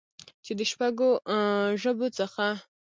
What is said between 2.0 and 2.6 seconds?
څخه